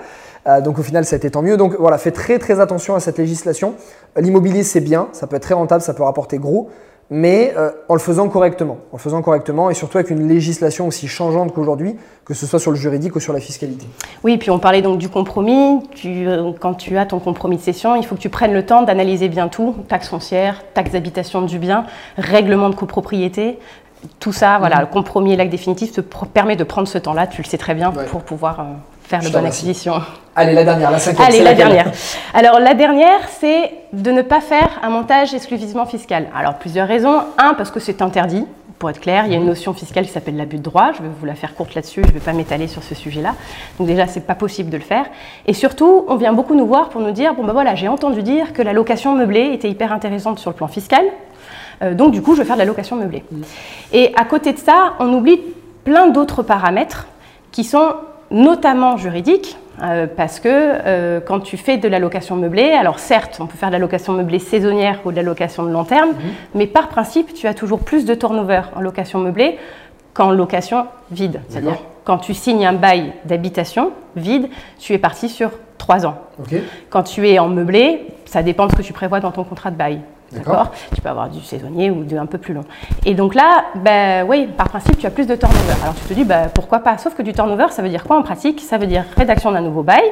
Euh, 0.48 0.60
donc 0.60 0.80
au 0.80 0.82
final, 0.82 1.04
ça 1.04 1.14
a 1.14 1.18
été 1.18 1.30
tant 1.30 1.42
mieux. 1.42 1.56
Donc 1.56 1.76
voilà, 1.78 1.96
fais 1.96 2.10
très 2.10 2.40
très 2.40 2.58
attention 2.58 2.96
à 2.96 3.00
cette 3.00 3.18
législation. 3.18 3.74
L'immobilier, 4.16 4.64
c'est 4.64 4.80
bien, 4.80 5.06
ça 5.12 5.28
peut 5.28 5.36
être 5.36 5.42
très 5.42 5.54
rentable, 5.54 5.82
ça 5.82 5.94
peut 5.94 6.02
rapporter 6.02 6.38
gros, 6.38 6.68
mais 7.10 7.54
euh, 7.56 7.70
en 7.88 7.94
le 7.94 8.00
faisant 8.00 8.28
correctement. 8.28 8.78
En 8.92 8.96
le 8.96 8.98
faisant 8.98 9.22
correctement 9.22 9.70
et 9.70 9.74
surtout 9.74 9.98
avec 9.98 10.10
une 10.10 10.26
législation 10.28 10.88
aussi 10.88 11.06
changeante 11.08 11.52
qu'aujourd'hui, 11.54 11.94
que 12.24 12.34
ce 12.34 12.46
soit 12.46 12.58
sur 12.58 12.72
le 12.72 12.76
juridique 12.76 13.14
ou 13.14 13.20
sur 13.20 13.32
la 13.32 13.38
fiscalité. 13.40 13.86
Oui, 14.24 14.36
puis 14.38 14.50
on 14.50 14.58
parlait 14.58 14.82
donc 14.82 14.98
du 14.98 15.08
compromis. 15.08 15.80
Tu, 15.94 16.26
euh, 16.26 16.50
quand 16.58 16.74
tu 16.74 16.98
as 16.98 17.06
ton 17.06 17.20
compromis 17.20 17.56
de 17.56 17.62
cession, 17.62 17.94
il 17.94 18.04
faut 18.04 18.16
que 18.16 18.20
tu 18.20 18.28
prennes 18.30 18.52
le 18.52 18.66
temps 18.66 18.82
d'analyser 18.82 19.28
bien 19.28 19.46
tout 19.48 19.74
taxe 19.88 20.08
foncière, 20.08 20.62
taxe 20.74 20.90
d'habitation 20.90 21.42
du 21.42 21.58
bien, 21.58 21.86
règlement 22.18 22.70
de 22.70 22.74
copropriété. 22.74 23.58
Tout 24.20 24.32
ça, 24.32 24.58
voilà, 24.58 24.80
le 24.80 24.86
compromis 24.86 25.32
et 25.32 25.36
l'acte 25.36 25.50
définitif 25.50 25.92
te 25.92 26.00
permet 26.00 26.54
de 26.56 26.64
prendre 26.64 26.86
ce 26.88 26.98
temps-là, 26.98 27.26
tu 27.26 27.40
le 27.42 27.46
sais 27.46 27.58
très 27.58 27.74
bien, 27.74 27.92
Ouais. 27.92 28.04
pour 28.04 28.22
pouvoir 28.22 28.60
euh, 28.60 28.64
faire 29.06 29.20
Je 29.20 29.28
la 29.28 29.38
bonne 29.38 29.46
acquisition. 29.46 29.94
Allez, 30.34 30.52
la 30.52 30.64
dernière, 30.64 30.90
la 30.90 30.98
cinquième. 30.98 31.26
Allez, 31.26 31.38
la 31.38 31.52
laquelle 31.52 31.68
dernière. 31.68 31.92
Alors, 32.34 32.60
la 32.60 32.74
dernière, 32.74 33.20
c'est 33.40 33.72
de 33.92 34.10
ne 34.10 34.22
pas 34.22 34.40
faire 34.40 34.80
un 34.82 34.90
montage 34.90 35.32
exclusivement 35.32 35.86
fiscal. 35.86 36.26
Alors, 36.36 36.54
plusieurs 36.54 36.86
raisons. 36.86 37.20
Un, 37.38 37.54
parce 37.54 37.70
que 37.70 37.80
c'est 37.80 38.02
interdit. 38.02 38.44
Pour 38.78 38.90
être 38.90 39.00
clair, 39.00 39.24
il 39.24 39.32
y 39.32 39.34
a 39.34 39.38
une 39.38 39.46
notion 39.46 39.72
fiscale 39.72 40.04
qui 40.04 40.12
s'appelle 40.12 40.36
l'abus 40.36 40.58
de 40.58 40.62
droit. 40.62 40.92
Je 40.92 41.02
vais 41.02 41.08
vous 41.08 41.24
la 41.24 41.34
faire 41.34 41.54
courte 41.54 41.74
là-dessus. 41.74 42.02
Je 42.02 42.08
ne 42.08 42.12
vais 42.12 42.20
pas 42.20 42.34
m'étaler 42.34 42.68
sur 42.68 42.82
ce 42.82 42.94
sujet-là. 42.94 43.34
Donc 43.78 43.86
déjà, 43.86 44.06
c'est 44.06 44.20
pas 44.20 44.34
possible 44.34 44.68
de 44.68 44.76
le 44.76 44.82
faire. 44.82 45.06
Et 45.46 45.54
surtout, 45.54 46.04
on 46.08 46.16
vient 46.16 46.34
beaucoup 46.34 46.54
nous 46.54 46.66
voir 46.66 46.90
pour 46.90 47.00
nous 47.00 47.12
dire 47.12 47.32
bon 47.32 47.44
ben 47.44 47.54
voilà, 47.54 47.74
j'ai 47.74 47.88
entendu 47.88 48.22
dire 48.22 48.52
que 48.52 48.60
la 48.60 48.74
location 48.74 49.14
meublée 49.14 49.52
était 49.54 49.70
hyper 49.70 49.92
intéressante 49.94 50.38
sur 50.38 50.50
le 50.50 50.56
plan 50.56 50.68
fiscal. 50.68 51.06
Euh, 51.82 51.94
donc 51.94 52.12
du 52.12 52.20
coup, 52.20 52.34
je 52.34 52.40
vais 52.40 52.44
faire 52.44 52.56
de 52.56 52.60
la 52.60 52.66
location 52.66 52.96
meublée. 52.96 53.24
Et 53.94 54.12
à 54.14 54.26
côté 54.26 54.52
de 54.52 54.58
ça, 54.58 54.92
on 54.98 55.10
oublie 55.14 55.40
plein 55.84 56.08
d'autres 56.08 56.42
paramètres 56.42 57.06
qui 57.52 57.64
sont 57.64 57.94
notamment 58.30 58.96
juridiques, 58.96 59.56
euh, 59.82 60.06
parce 60.06 60.40
que 60.40 60.48
euh, 60.48 61.20
quand 61.20 61.40
tu 61.40 61.56
fais 61.56 61.76
de 61.76 61.88
la 61.88 61.98
location 61.98 62.36
meublée, 62.36 62.72
alors 62.72 62.98
certes, 62.98 63.38
on 63.40 63.46
peut 63.46 63.58
faire 63.58 63.68
de 63.68 63.74
la 63.74 63.78
location 63.78 64.12
meublée 64.14 64.38
saisonnière 64.38 65.00
ou 65.04 65.10
de 65.10 65.16
la 65.16 65.22
location 65.22 65.64
de 65.64 65.70
long 65.70 65.84
terme, 65.84 66.10
mais 66.54 66.66
par 66.66 66.88
principe, 66.88 67.34
tu 67.34 67.46
as 67.46 67.54
toujours 67.54 67.80
plus 67.80 68.04
de 68.04 68.14
turnover 68.14 68.62
en 68.74 68.80
location 68.80 69.18
meublée 69.18 69.58
qu'en 70.14 70.30
location 70.30 70.86
vide. 71.10 71.40
C'est-à-dire 71.48 71.76
quand 72.04 72.18
tu 72.18 72.32
signes 72.32 72.64
un 72.64 72.72
bail 72.72 73.12
d'habitation 73.24 73.90
vide, 74.14 74.48
tu 74.78 74.94
es 74.94 74.98
parti 74.98 75.28
sur 75.28 75.50
3 75.78 76.06
ans. 76.06 76.18
Quand 76.88 77.02
tu 77.02 77.28
es 77.28 77.38
en 77.38 77.48
meublé, 77.48 78.06
ça 78.26 78.42
dépend 78.42 78.66
de 78.66 78.72
ce 78.72 78.76
que 78.76 78.82
tu 78.82 78.92
prévois 78.92 79.20
dans 79.20 79.30
ton 79.30 79.44
contrat 79.44 79.70
de 79.70 79.76
bail. 79.76 80.00
D'accord 80.32 80.72
Tu 80.94 81.00
peux 81.00 81.08
avoir 81.08 81.28
du 81.28 81.40
saisonnier 81.40 81.90
ou 81.90 82.04
de 82.04 82.16
un 82.16 82.26
peu 82.26 82.38
plus 82.38 82.52
long. 82.52 82.64
Et 83.04 83.14
donc 83.14 83.34
là, 83.34 83.66
ben, 83.76 84.26
oui, 84.28 84.48
par 84.56 84.68
principe, 84.68 84.98
tu 84.98 85.06
as 85.06 85.10
plus 85.10 85.26
de 85.26 85.36
turnover. 85.36 85.74
Alors 85.82 85.94
tu 85.94 86.02
te 86.02 86.14
dis, 86.14 86.24
ben, 86.24 86.48
pourquoi 86.52 86.80
pas? 86.80 86.98
Sauf 86.98 87.14
que 87.14 87.22
du 87.22 87.32
turnover, 87.32 87.66
ça 87.70 87.82
veut 87.82 87.88
dire 87.88 88.04
quoi 88.04 88.18
en 88.18 88.22
pratique? 88.22 88.60
Ça 88.60 88.76
veut 88.76 88.86
dire 88.86 89.04
rédaction 89.16 89.52
d'un 89.52 89.60
nouveau 89.60 89.82
bail, 89.82 90.02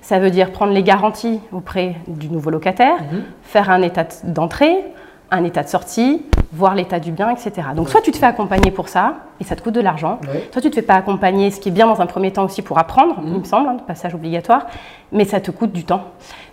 ça 0.00 0.18
veut 0.18 0.30
dire 0.30 0.52
prendre 0.52 0.72
les 0.72 0.82
garanties 0.82 1.40
auprès 1.52 1.96
du 2.06 2.28
nouveau 2.30 2.50
locataire, 2.50 3.02
mhm. 3.10 3.22
faire 3.42 3.70
un 3.70 3.82
état 3.82 4.06
d'entrée, 4.24 4.84
un 5.30 5.44
état 5.44 5.62
de 5.62 5.68
sortie, 5.68 6.24
voir 6.52 6.74
l'état 6.74 6.98
du 6.98 7.12
bien, 7.12 7.30
etc. 7.30 7.68
Donc 7.74 7.88
soit 7.88 8.00
tu 8.00 8.10
te 8.10 8.16
fais 8.16 8.26
accompagner 8.26 8.70
pour 8.70 8.88
ça, 8.88 9.16
et 9.40 9.44
ça 9.44 9.54
te 9.54 9.62
coûte 9.62 9.74
de 9.74 9.80
l'argent, 9.80 10.18
soit 10.50 10.62
tu 10.62 10.68
ne 10.68 10.72
te 10.72 10.76
fais 10.76 10.82
pas 10.82 10.94
accompagner, 10.94 11.50
ce 11.50 11.60
qui 11.60 11.68
est 11.68 11.72
bien 11.72 11.86
dans 11.86 12.00
un 12.00 12.06
premier 12.06 12.32
temps 12.32 12.44
aussi 12.44 12.62
pour 12.62 12.78
apprendre, 12.78 13.20
mhm. 13.20 13.28
il 13.34 13.38
me 13.40 13.44
semble, 13.44 13.68
hein, 13.68 13.76
passage 13.86 14.14
obligatoire, 14.14 14.66
mais 15.12 15.24
ça 15.24 15.40
te 15.40 15.50
coûte 15.50 15.72
du 15.72 15.84
temps. 15.84 16.04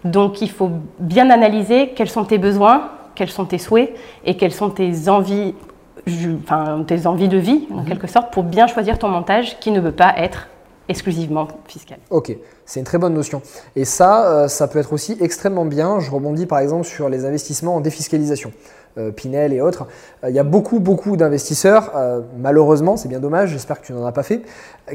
Donc 0.03 0.41
il 0.41 0.49
faut 0.49 0.71
bien 0.99 1.29
analyser 1.29 1.93
quels 1.95 2.09
sont 2.09 2.25
tes 2.25 2.37
besoins, 2.37 2.89
quels 3.15 3.29
sont 3.29 3.45
tes 3.45 3.57
souhaits 3.57 3.95
et 4.25 4.35
quelles 4.35 4.53
sont 4.53 4.69
tes 4.69 5.07
envies, 5.07 5.55
enfin, 6.43 6.83
tes 6.85 7.07
envies 7.07 7.29
de 7.29 7.37
vie, 7.37 7.67
en 7.71 7.81
mhm. 7.81 7.85
quelque 7.85 8.07
sorte, 8.07 8.33
pour 8.33 8.43
bien 8.43 8.67
choisir 8.67 8.99
ton 8.99 9.07
montage 9.07 9.59
qui 9.59 9.71
ne 9.71 9.79
veut 9.79 9.93
pas 9.93 10.13
être 10.17 10.49
exclusivement 10.87 11.47
fiscal. 11.67 11.97
Ok, 12.09 12.35
c'est 12.65 12.79
une 12.79 12.85
très 12.85 12.97
bonne 12.97 13.13
notion. 13.13 13.41
Et 13.75 13.85
ça, 13.85 14.27
euh, 14.27 14.47
ça 14.47 14.67
peut 14.67 14.79
être 14.79 14.93
aussi 14.93 15.17
extrêmement 15.19 15.65
bien. 15.65 15.99
Je 15.99 16.11
rebondis 16.11 16.45
par 16.45 16.59
exemple 16.59 16.85
sur 16.85 17.09
les 17.09 17.25
investissements 17.25 17.75
en 17.75 17.81
défiscalisation. 17.81 18.51
Euh, 18.97 19.11
Pinel 19.11 19.53
et 19.53 19.61
autres. 19.61 19.87
Euh, 20.23 20.29
il 20.29 20.35
y 20.35 20.39
a 20.39 20.43
beaucoup, 20.43 20.79
beaucoup 20.79 21.17
d'investisseurs, 21.17 21.91
malheureusement, 22.37 22.97
c'est 22.97 23.09
bien 23.09 23.19
dommage, 23.19 23.49
j'espère 23.49 23.81
que 23.81 23.85
tu 23.85 23.93
n'en 23.93 24.05
as 24.05 24.11
pas 24.11 24.23
fait, 24.23 24.41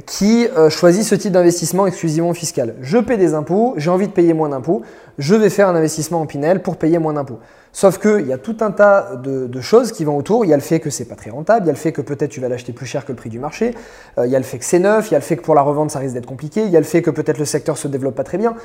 qui 0.06 0.46
choisissent 0.68 1.08
ce 1.08 1.14
type 1.14 1.32
d'investissement 1.32 1.86
exclusivement 1.86 2.34
fiscal. 2.34 2.74
Je 2.80 2.98
paie 2.98 3.16
des 3.16 3.34
impôts, 3.34 3.74
j'ai 3.76 3.90
envie 3.90 4.08
de 4.08 4.12
payer 4.12 4.32
moins 4.32 4.48
d'impôts, 4.48 4.82
je 5.18 5.34
vais 5.34 5.50
faire 5.50 5.68
un 5.68 5.76
investissement 5.76 6.20
en 6.20 6.26
Pinel 6.26 6.62
pour 6.62 6.76
payer 6.76 6.98
moins 6.98 7.12
d'impôts. 7.12 7.38
Sauf 7.72 7.98
qu'il 7.98 8.26
y 8.26 8.32
a 8.32 8.38
tout 8.38 8.56
un 8.60 8.72
tas 8.72 9.16
de, 9.16 9.60
choses 9.60 9.92
qui 9.92 10.04
vont 10.04 10.16
autour. 10.16 10.44
Il 10.44 10.48
y 10.48 10.52
a 10.52 10.56
le 10.56 10.62
fait 10.62 10.80
que 10.80 10.90
c'est 10.90 11.04
pas 11.04 11.14
très 11.14 11.30
rentable, 11.30 11.66
il 11.66 11.68
y 11.68 11.70
a 11.70 11.72
le 11.72 11.78
fait 11.78 11.92
que 11.92 12.00
peut-être 12.00 12.30
tu 12.30 12.40
vas 12.40 12.48
l'acheter 12.48 12.72
plus 12.72 12.86
cher 12.86 13.04
que 13.04 13.12
le 13.12 13.16
prix 13.16 13.30
du 13.30 13.38
marché, 13.38 13.74
euh, 14.18 14.26
il 14.26 14.32
y 14.32 14.36
a 14.36 14.38
le 14.38 14.44
fait 14.44 14.58
que 14.58 14.64
c'est 14.64 14.78
neuf, 14.78 15.10
il 15.10 15.12
y 15.12 15.14
a 15.14 15.18
le 15.18 15.24
fait 15.24 15.36
que 15.36 15.42
pour 15.42 15.54
la 15.54 15.62
revente 15.62 15.90
ça 15.90 15.98
risque 15.98 16.14
d'être 16.14 16.26
compliqué, 16.26 16.62
il 16.64 16.70
y 16.70 16.76
a 16.76 16.80
le 16.80 16.86
fait 16.86 17.02
que 17.02 17.10
peut-être 17.10 17.38
le 17.38 17.44
secteur 17.44 17.78
se 17.78 17.86
développe 17.86 18.14
pas 18.14 18.24
très 18.24 18.38
bien. 18.38 18.56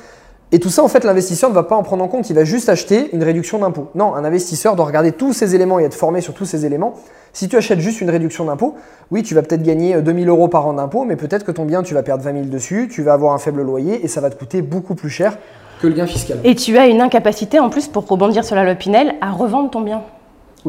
Et 0.52 0.60
tout 0.60 0.70
ça, 0.70 0.84
en 0.84 0.88
fait, 0.88 1.04
l'investisseur 1.04 1.50
ne 1.50 1.56
va 1.56 1.64
pas 1.64 1.76
en 1.76 1.84
prendre 1.84 2.04
en 2.04 2.08
compte, 2.08 2.30
il 2.30 2.36
va 2.36 2.44
juste 2.44 2.70
acheter 2.70 3.10
une 3.14 3.24
réduction 3.24 3.58
d'impôt. 3.60 3.90
Non, 3.96 4.14
un 4.14 4.24
investisseur 4.24 4.76
doit 4.76 4.86
regarder 4.86 5.12
tous 5.12 5.34
ces 5.34 5.56
éléments 5.56 5.80
et 5.80 5.84
être 5.84 5.96
formé 5.96 6.22
sur 6.22 6.34
tous 6.34 6.46
ces 6.46 6.66
éléments. 6.66 6.94
Si 7.34 7.50
tu 7.50 7.58
achètes 7.58 7.80
juste 7.80 8.00
une 8.00 8.10
réduction 8.10 8.46
d'impôt, 8.46 8.76
oui, 9.12 9.24
tu 9.24 9.34
vas 9.34 9.42
peut-être 9.42 9.64
gagner 9.64 10.02
2000 10.02 10.30
euros 10.30 10.48
par 10.48 10.68
an 10.68 10.74
d'impôt, 10.74 11.04
mais 11.04 11.16
peut-être 11.16 11.46
que 11.46 11.52
ton 11.52 11.66
bien, 11.66 11.84
tu 11.84 11.94
vas 11.94 12.04
perdre 12.04 12.24
20 12.24 12.34
000 12.34 12.46
dessus, 12.46 12.88
tu 12.92 13.02
vas 13.02 13.14
avoir 13.14 13.34
un 13.34 13.38
faible 13.40 13.64
loyer 13.64 14.06
et 14.06 14.08
ça 14.08 14.22
va 14.22 14.30
te 14.30 14.36
coûter 14.36 14.62
beaucoup 14.62 14.96
plus 14.96 15.10
cher 15.10 15.38
que 15.82 15.88
le 15.88 15.94
gain 15.94 16.08
fiscal. 16.08 16.40
Et 16.44 16.56
tu 16.56 16.78
as 16.78 16.88
une 16.88 17.02
incapacité 17.02 17.60
en 17.60 17.70
plus, 17.70 17.88
pour 17.88 18.08
rebondir 18.08 18.46
sur 18.46 18.56
la 18.56 18.64
loi 18.64 18.76
Pinel, 18.76 19.16
à 19.22 19.32
revendre 19.32 19.70
ton 19.72 19.82
bien. 19.82 20.04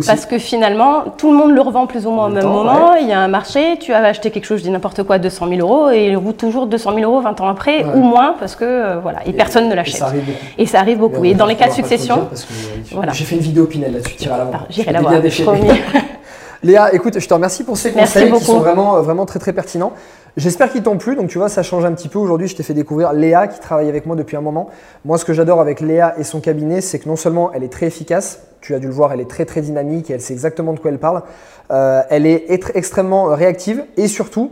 Parce 0.05 0.27
que 0.27 0.39
finalement, 0.39 1.05
tout 1.17 1.31
le 1.31 1.37
monde 1.39 1.53
le 1.53 1.61
revend 1.61 1.87
plus 1.87 2.07
ou 2.07 2.11
moins 2.11 2.27
au 2.27 2.31
même 2.31 2.45
moment. 2.45 2.95
Il 2.97 3.09
y 3.09 3.13
a 3.13 3.21
un 3.21 3.29
marché, 3.29 3.79
tu 3.79 3.93
as 3.93 4.05
acheté 4.05 4.31
quelque 4.31 4.45
chose, 4.45 4.59
je 4.59 4.65
dis 4.65 4.71
n'importe 4.71 5.03
quoi, 5.05 5.19
200 5.19 5.49
000 5.49 5.61
euros, 5.61 5.91
et 5.91 6.09
il 6.09 6.17
roule 6.17 6.35
toujours 6.35 6.67
200 6.67 6.95
000 6.95 7.11
euros 7.11 7.23
20 7.23 7.41
ans 7.41 7.49
après, 7.49 7.85
ou 7.85 8.01
moins, 8.01 8.35
parce 8.39 8.57
que 8.57 8.65
euh, 8.65 8.99
voilà, 9.01 9.21
et, 9.27 9.33
personne 9.33 9.69
ne 9.69 9.75
l'achète. 9.75 9.97
Et 9.97 9.99
ça 9.99 10.07
arrive 10.07 10.25
beaucoup. 10.25 10.35
Et 10.59 10.67
ça 10.67 10.79
arrive 10.81 10.99
beaucoup. 10.99 11.25
Et, 11.25 11.35
dans 11.35 11.47
les 11.47 11.57
cas 11.57 11.69
de 11.69 11.73
succession. 11.73 12.29
voilà. 12.93 13.13
J'ai 13.13 13.25
fait 13.25 13.37
une 13.37 13.43
vidéo 13.43 13.67
Pinel 13.67 13.93
là-dessus, 13.93 14.17
tire 14.17 14.35
à 14.35 14.39
la 14.39 14.51
J'irai 14.69 14.93
la 14.93 15.01
voir. 15.01 15.15
Léa, 16.63 16.93
écoute, 16.95 17.19
je 17.19 17.29
te 17.29 17.35
remercie 17.35 17.65
pour 17.65 17.77
ces 17.77 17.93
conseils 17.93 18.33
qui 18.33 18.45
sont 18.45 18.59
vraiment, 18.59 19.01
vraiment 19.01 19.27
très 19.27 19.39
très 19.39 19.53
pertinents. 19.53 19.93
J'espère 20.37 20.71
qu'ils 20.71 20.83
t'ont 20.83 20.99
plu. 20.99 21.17
Donc, 21.17 21.29
tu 21.29 21.39
vois, 21.39 21.49
ça 21.49 21.63
change 21.63 21.87
un 21.87 21.93
petit 21.93 22.09
peu. 22.09 22.19
Aujourd'hui, 22.19 22.47
je 22.47 22.55
t'ai 22.55 22.63
fait 22.63 22.75
découvrir 22.75 23.15
Léa 23.15 23.49
qui 23.49 23.59
travaille 23.59 23.89
avec 23.89 24.05
moi 24.05 24.17
depuis 24.17 24.37
un 24.37 24.43
moment. 24.43 24.69
Moi, 25.07 25.17
ce 25.17 25.25
que 25.25 25.33
j'adore 25.33 25.63
avec 25.63 25.81
Léa 25.81 26.15
et 26.19 26.25
son 26.25 26.41
cabinet, 26.41 26.83
c'est 26.83 26.99
que 26.99 27.09
non 27.09 27.17
seulement 27.17 27.53
elle 27.55 27.63
est 27.63 27.73
très 27.73 27.87
efficace, 27.87 28.43
tu 28.61 28.75
as 28.75 28.79
dû 28.79 28.87
le 28.87 28.93
voir, 28.93 29.15
elle 29.15 29.21
est 29.21 29.31
très 29.31 29.47
très 29.47 29.63
dynamique 29.63 30.11
et 30.11 30.15
elle 30.15 30.21
sait 30.21 30.35
exactement 30.35 30.75
de 30.75 30.79
quoi 30.79 30.91
elle 30.91 30.99
parle. 30.99 31.23
Euh, 31.71 32.03
elle 32.11 32.27
est 32.27 32.51
extrêmement 32.75 33.25
réactive 33.35 33.85
et 33.97 34.09
surtout, 34.09 34.51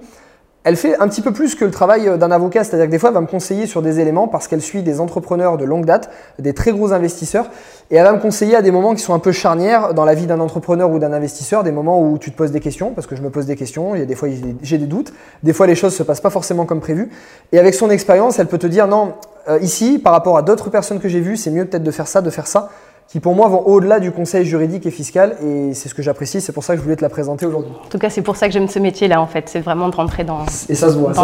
elle 0.65 0.77
fait 0.77 0.99
un 0.99 1.09
petit 1.09 1.21
peu 1.21 1.31
plus 1.31 1.55
que 1.55 1.65
le 1.67 1.71
travail 1.71 2.19
d'un 2.19 2.31
avocat, 2.31 2.65
c'est-à-dire 2.65 2.87
que 2.87 2.91
des 2.91 2.99
fois, 2.99 3.11
elle 3.11 3.15
va 3.15 3.21
me 3.21 3.27
conseiller 3.27 3.67
sur 3.67 3.83
des 3.83 4.01
éléments 4.01 4.29
parce 4.29 4.49
qu'elle 4.49 4.63
suit 4.63 4.83
des 4.83 4.99
entrepreneurs 4.99 5.59
de 5.59 5.65
longue 5.65 5.85
date, 5.85 6.11
des 6.39 6.55
très 6.55 6.73
gros 6.73 6.95
investisseurs, 6.95 7.51
et 7.91 7.97
elle 7.97 8.05
va 8.05 8.15
me 8.15 8.19
conseiller 8.19 8.57
à 8.57 8.63
des 8.63 8.71
moments 8.71 8.95
qui 8.95 9.03
sont 9.03 9.13
un 9.13 9.19
peu 9.19 9.31
charnières 9.31 9.93
dans 9.93 10.07
la 10.07 10.15
vie 10.15 10.27
d'un 10.27 10.41
entrepreneur 10.41 10.91
ou 10.91 10.99
d'un 10.99 11.13
investisseur, 11.13 11.65
des 11.65 11.71
moments 11.71 12.01
où 12.01 12.17
tu 12.17 12.33
te 12.33 12.37
poses 12.37 12.51
des 12.51 12.61
questions, 12.61 12.93
parce 12.93 13.07
que 13.07 13.15
je 13.15 13.21
me 13.21 13.29
pose 13.29 13.45
des 13.45 13.57
questions, 13.57 13.95
il 13.95 13.99
y 13.99 14.03
a 14.03 14.07
des 14.07 14.15
fois 14.15 14.31
j'ai 14.63 14.79
des 14.79 14.87
doutes, 14.87 15.13
des 15.43 15.53
fois 15.53 15.67
les 15.67 15.75
choses 15.75 15.95
se 15.95 16.03
passent 16.03 16.23
pas 16.23 16.31
forcément 16.31 16.65
comme 16.65 16.81
prévu, 16.81 17.11
et 17.53 17.59
avec 17.59 17.75
son 17.75 17.91
expérience, 17.91 18.39
elle 18.39 18.47
peut 18.47 18.59
te 18.59 18.67
dire 18.67 18.89
non, 18.89 19.13
euh, 19.49 19.59
ici, 19.61 19.99
par 19.99 20.15
rapport 20.15 20.39
à 20.39 20.43
d'autres 20.43 20.71
personnes 20.71 20.99
que 20.99 21.11
j'ai 21.11 21.21
vues, 21.21 21.37
c'est 21.37 21.51
mieux 21.51 21.67
peut-être 21.67 21.83
de 21.83 21.91
faire 21.91 22.09
ça, 22.09 22.23
de 22.23 22.31
faire 22.31 22.47
ça 22.47 22.71
qui 23.09 23.21
pour 23.21 23.35
moi 23.35 23.49
vont 23.49 23.67
au-delà 23.67 24.01
du 24.01 24.11
conseil 24.11 24.45
juridique 24.45 24.87
et 24.87 24.91
fiscal 24.91 25.37
et 25.43 25.75
c'est 25.75 25.89
ce 25.89 25.95
que 25.95 26.03
j'apprécie, 26.03 26.41
c'est 26.41 26.53
pour 26.53 26.65
ça 26.65 26.75
que 26.75 26.79
je 26.79 26.83
voulais 26.83 26.97
te 26.97 27.03
la 27.03 27.09
présenter 27.09 27.47
aujourd'hui. 27.47 27.73
En 27.85 27.89
tout 27.89 27.99
cas, 27.99 28.11
c'est 28.11 28.23
pour 28.23 28.37
ça 28.37 28.47
que 28.49 28.53
j'aime 28.53 28.69
ce 28.69 28.79
métier-là 28.79 29.21
en 29.21 29.27
fait, 29.27 29.49
c'est 29.49 29.61
vraiment 29.61 29.89
de 29.89 29.97
rentrer 29.97 30.25
dans, 30.25 30.45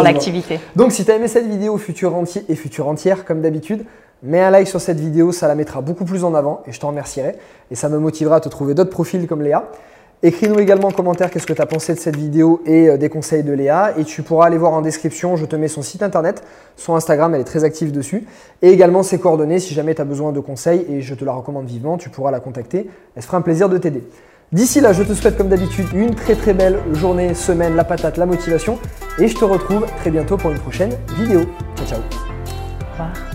l'activité. 0.03 0.59
Donc 0.75 0.91
si 0.91 1.03
tu 1.05 1.11
as 1.11 1.15
aimé 1.15 1.27
cette 1.27 1.47
vidéo 1.47 1.77
futur 1.77 2.15
entier 2.15 2.43
et 2.49 2.55
futur 2.55 2.87
entière 2.87 3.25
comme 3.25 3.41
d'habitude, 3.41 3.85
mets 4.23 4.41
un 4.41 4.51
like 4.51 4.67
sur 4.67 4.79
cette 4.79 4.99
vidéo, 4.99 5.31
ça 5.31 5.47
la 5.47 5.55
mettra 5.55 5.81
beaucoup 5.81 6.05
plus 6.05 6.23
en 6.23 6.33
avant 6.33 6.61
et 6.67 6.71
je 6.71 6.79
t'en 6.79 6.89
remercierai 6.89 7.35
et 7.71 7.75
ça 7.75 7.89
me 7.89 7.99
motivera 7.99 8.37
à 8.37 8.39
te 8.39 8.49
trouver 8.49 8.73
d'autres 8.73 8.89
profils 8.89 9.27
comme 9.27 9.41
Léa. 9.41 9.69
Écris-nous 10.23 10.59
également 10.59 10.89
en 10.89 10.91
commentaire 10.91 11.31
qu'est-ce 11.31 11.47
que 11.47 11.53
tu 11.53 11.61
as 11.61 11.65
pensé 11.65 11.95
de 11.95 11.99
cette 11.99 12.15
vidéo 12.15 12.61
et 12.67 12.89
euh, 12.89 12.97
des 12.97 13.09
conseils 13.09 13.43
de 13.43 13.53
Léa. 13.53 13.93
Et 13.97 14.03
tu 14.03 14.21
pourras 14.21 14.45
aller 14.45 14.57
voir 14.57 14.73
en 14.73 14.81
description, 14.81 15.35
je 15.35 15.45
te 15.45 15.55
mets 15.55 15.67
son 15.67 15.81
site 15.81 16.03
internet, 16.03 16.43
son 16.75 16.95
Instagram, 16.95 17.33
elle 17.33 17.41
est 17.41 17.45
très 17.45 17.63
active 17.63 17.91
dessus. 17.91 18.25
Et 18.61 18.69
également 18.69 19.01
ses 19.01 19.19
coordonnées 19.19 19.59
si 19.59 19.73
jamais 19.73 19.95
tu 19.95 20.01
as 20.01 20.05
besoin 20.05 20.31
de 20.31 20.39
conseils 20.39 20.85
et 20.89 21.01
je 21.01 21.15
te 21.15 21.25
la 21.25 21.31
recommande 21.31 21.65
vivement, 21.65 21.97
tu 21.97 22.09
pourras 22.09 22.29
la 22.29 22.39
contacter. 22.39 22.87
Elle 23.15 23.21
se 23.21 23.27
fera 23.27 23.39
un 23.39 23.41
plaisir 23.41 23.67
de 23.67 23.79
t'aider. 23.79 24.03
D'ici 24.51 24.81
là, 24.81 24.93
je 24.93 25.01
te 25.01 25.13
souhaite 25.13 25.37
comme 25.37 25.47
d'habitude 25.47 25.87
une 25.93 26.13
très 26.13 26.35
très 26.35 26.53
belle 26.53 26.77
journée, 26.91 27.33
semaine, 27.33 27.75
la 27.75 27.85
patate, 27.85 28.17
la 28.17 28.25
motivation. 28.25 28.77
Et 29.17 29.27
je 29.27 29.35
te 29.35 29.45
retrouve 29.45 29.85
très 30.01 30.11
bientôt 30.11 30.37
pour 30.37 30.51
une 30.51 30.59
prochaine 30.59 30.91
vidéo. 31.17 31.41
Ciao 31.77 31.87
ciao. 31.87 33.30